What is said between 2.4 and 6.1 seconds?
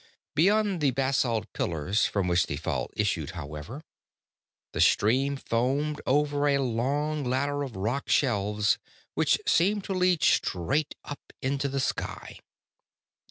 the fall issued, however, the stream foamed